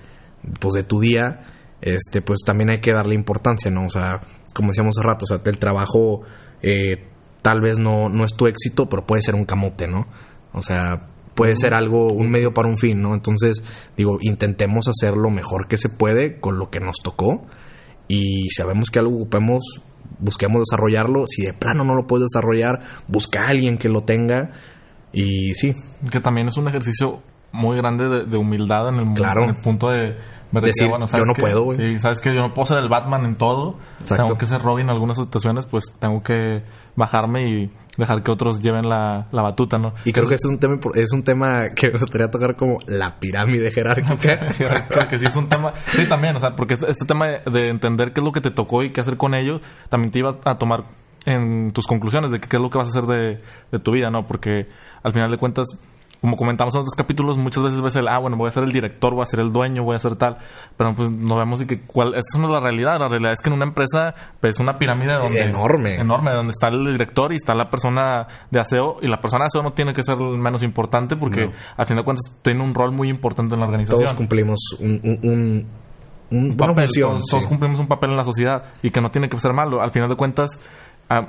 [0.60, 1.40] pues, de tu día,
[1.80, 3.86] este, pues también hay que darle importancia, ¿no?
[3.86, 4.20] O sea,
[4.54, 6.22] como decíamos hace rato, o sea, el trabajo,
[6.62, 7.08] eh,
[7.48, 10.06] tal vez no, no es tu éxito, pero puede ser un camote, ¿no?
[10.52, 13.14] O sea, puede ser algo, un medio para un fin, ¿no?
[13.14, 13.64] Entonces,
[13.96, 17.46] digo, intentemos hacer lo mejor que se puede con lo que nos tocó
[18.06, 19.62] y sabemos que algo ocupemos,
[20.18, 21.24] busquemos desarrollarlo.
[21.26, 24.50] Si de plano no lo puedes desarrollar, busca a alguien que lo tenga
[25.10, 25.72] y sí.
[26.10, 29.44] Que también es un ejercicio muy grande de, de humildad en el, claro.
[29.44, 30.18] en el punto de
[30.52, 31.78] me decir, decía, bueno, yo no que, puedo, güey.
[31.78, 33.76] Sí, sabes que yo no puedo ser el Batman en todo.
[34.00, 34.24] Exacto.
[34.24, 36.62] Tengo que ser Robin en algunas situaciones, pues tengo que
[36.96, 39.92] bajarme y dejar que otros lleven la, la batuta, ¿no?
[40.04, 43.18] Y creo que es un tema es un tema que me gustaría tocar como la
[43.18, 44.54] pirámide jerárquica.
[44.88, 47.40] creo que sí es un tema, sí también, o sea, porque este, este tema de,
[47.50, 50.20] de, entender qué es lo que te tocó y qué hacer con ello, también te
[50.20, 50.84] iba a tomar
[51.26, 54.10] en tus conclusiones de qué es lo que vas a hacer de, de tu vida,
[54.10, 54.26] ¿no?
[54.26, 54.68] Porque
[55.02, 55.66] al final de cuentas
[56.20, 58.72] como comentamos en otros capítulos, muchas veces ves el, ah, bueno, voy a ser el
[58.72, 60.38] director, voy a ser el dueño, voy a ser tal,
[60.76, 63.40] pero pues no vemos y que cuál, esa no es la realidad, la realidad es
[63.40, 67.32] que en una empresa pues, es una pirámide donde, enorme, enorme, donde está el director
[67.32, 70.16] y está la persona de aseo, y la persona de aseo no tiene que ser
[70.16, 71.52] menos importante porque no.
[71.76, 74.02] al fin de cuentas tiene un rol muy importante en la organización.
[74.02, 75.66] Todos cumplimos un, un, un
[76.30, 77.30] un, papel, función, todos, sí.
[77.30, 79.80] todos, cumplimos un papel en la sociedad y que no tiene que ser malo.
[79.80, 80.60] Al final de cuentas,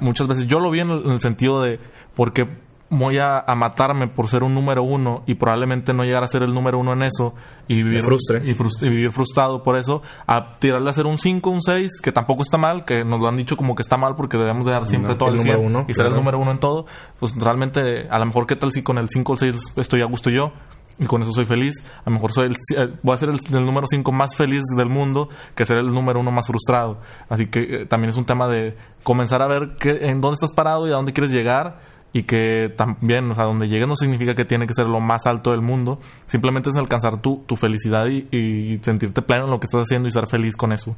[0.01, 1.79] muchas veces yo lo vi en el, en el sentido de
[2.15, 2.47] porque
[2.89, 6.43] voy a, a, matarme por ser un número uno y probablemente no llegar a ser
[6.43, 7.35] el número uno en eso
[7.67, 8.41] y vivir, frustre.
[8.43, 12.01] y, frust y, vivir frustrado por eso, a tirarle a hacer un 5, un 6,
[12.01, 14.65] que tampoco está mal, que nos lo han dicho como que está mal porque debemos
[14.65, 16.59] de dar siempre no, todo el, el número uno, y ser el número uno en
[16.59, 16.85] todo,
[17.19, 20.01] pues realmente a lo mejor qué tal si con el 5 o el 6 estoy
[20.01, 20.51] a gusto yo
[20.99, 21.83] y con eso soy feliz.
[21.99, 24.89] A lo mejor soy el, voy a ser el, el número 5 más feliz del
[24.89, 26.99] mundo que ser el número uno más frustrado.
[27.29, 30.51] Así que eh, también es un tema de comenzar a ver qué, en dónde estás
[30.51, 31.79] parado y a dónde quieres llegar
[32.11, 35.27] y que también, o sea, donde llegues no significa que tiene que ser lo más
[35.27, 39.59] alto del mundo, simplemente es alcanzar tu, tu felicidad y, y, sentirte pleno en lo
[39.59, 40.95] que estás haciendo y ser feliz con eso.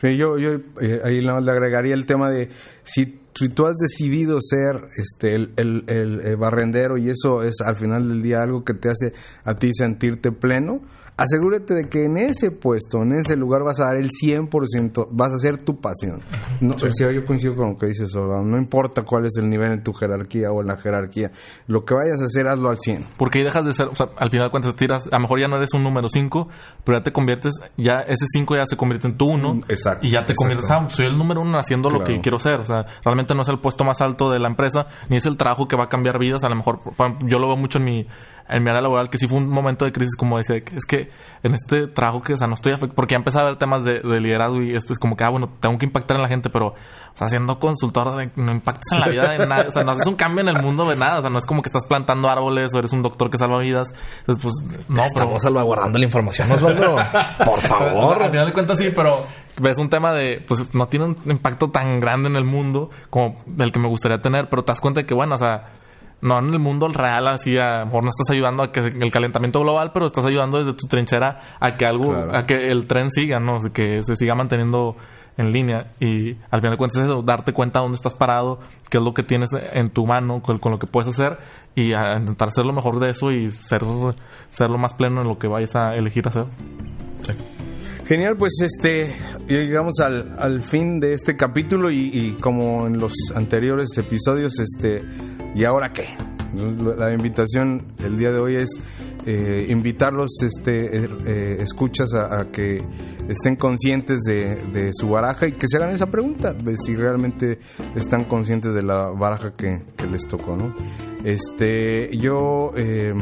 [0.00, 2.50] Sí, yo, yo eh, ahí le agregaría el tema de
[2.84, 7.60] si, si tú has decidido ser este el, el, el, el, barrendero y eso es
[7.64, 9.12] al final del día algo que te hace
[9.44, 10.82] a ti sentirte pleno,
[11.18, 15.32] asegúrate de que en ese puesto, en ese lugar vas a dar el 100%, vas
[15.32, 16.20] a hacer tu pasión.
[16.60, 19.72] No, o sea, yo coincido con lo que dices, no importa cuál es el nivel
[19.72, 21.32] en tu jerarquía o en la jerarquía,
[21.66, 23.04] lo que vayas a hacer, hazlo al 100.
[23.16, 25.40] Porque ahí dejas de ser, o sea, al final de cuentas tiras, a lo mejor
[25.40, 26.48] ya no eres un número 5,
[26.84, 29.54] pero ya te conviertes, ya ese 5 ya se convierte en tu 1.
[29.54, 30.42] Mm, exacto, Y ya te exacto.
[30.42, 32.60] conviertes, ah, soy el número 1 haciendo lo que quiero ser.
[32.60, 35.36] O sea, realmente no es el puesto más alto de la empresa, ni es el
[35.36, 36.44] trabajo que va a cambiar vidas.
[36.44, 36.80] A lo mejor,
[37.26, 38.06] yo lo veo mucho en mi,
[38.48, 40.84] en mi área laboral, que sí fue un momento de crisis, como decía, que es
[40.84, 41.10] que
[41.42, 43.84] en este trabajo que, o sea, no estoy afectado, porque ya empecé a ver temas
[43.84, 46.28] de, de liderazgo y esto es como que, ah, bueno, tengo que impactar en la
[46.28, 49.72] gente, pero, o sea, siendo consultor, de, no impactas en la vida de nadie, o
[49.72, 51.62] sea, no haces un cambio en el mundo de nada, o sea, no es como
[51.62, 53.88] que estás plantando árboles o eres un doctor que salva vidas,
[54.20, 54.54] entonces, pues,
[54.88, 55.06] no, pero...
[55.06, 56.96] Estamos salvaguardando la información, Osvaldo.
[57.44, 58.22] Por favor.
[58.22, 59.26] Al final de cuentas sí, pero
[59.60, 63.36] ves un tema de, pues no tiene un impacto tan grande en el mundo como
[63.46, 65.70] del que me gustaría tener, pero te das cuenta de que, bueno, o sea,
[66.20, 69.10] no en el mundo real, así a lo mejor no estás ayudando a que el
[69.12, 72.36] calentamiento global, pero estás ayudando desde tu trinchera a que algo, Claro.
[72.36, 73.56] a que el tren siga, ¿no?
[73.56, 74.96] O sea, que se siga manteniendo
[75.36, 78.58] en línea y al final de cuentas es eso, darte cuenta dónde estás parado,
[78.90, 81.38] qué es lo que tienes en tu mano, con, con lo que puedes hacer
[81.76, 83.82] y a intentar ser lo mejor de eso y ser,
[84.50, 86.46] ser lo más pleno en lo que vayas a elegir hacer.
[88.06, 89.14] Genial, pues este,
[89.46, 95.04] llegamos al, al fin de este capítulo y, y como en los anteriores episodios, este,
[95.54, 96.16] ¿y ahora qué?
[96.96, 98.70] La invitación el día de hoy es
[99.26, 102.82] eh, invitarlos, este, eh, eh, escuchas a, que
[103.28, 107.58] estén conscientes de, su baraja y que se hagan esa pregunta, si realmente
[107.94, 110.74] están conscientes de la baraja que, que les tocó, ¿no?
[111.24, 113.12] Este, yo eh,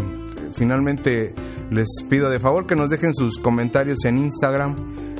[0.52, 1.34] finalmente
[1.70, 4.76] les pido de favor que nos dejen sus comentarios en Instagram.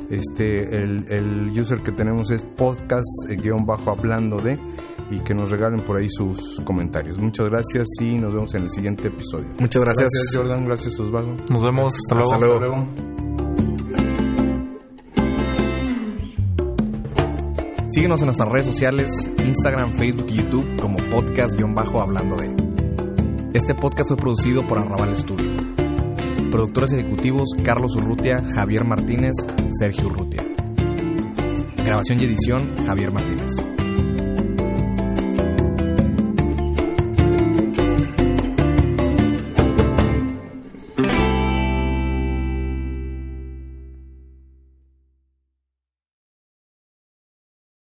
[0.09, 4.57] Este, el, el user que tenemos es podcast-hablando de
[5.09, 7.17] y que nos regalen por ahí sus comentarios.
[7.17, 9.47] Muchas gracias y nos vemos en el siguiente episodio.
[9.59, 10.09] Muchas gracias.
[10.13, 11.35] Gracias Jordan, gracias Osvaldo.
[11.49, 12.33] Nos vemos, hasta luego.
[12.33, 12.55] Hasta luego.
[12.55, 13.17] Hasta luego.
[17.89, 22.55] Síguenos en nuestras redes sociales, Instagram, Facebook y YouTube como podcast-hablando de.
[23.53, 25.55] Este podcast fue producido por Arrabal Studio.
[26.51, 29.33] Productores ejecutivos Carlos Urrutia, Javier Martínez,
[29.79, 30.43] Sergio Urrutia.
[31.77, 33.76] Grabación y edición Javier Martínez.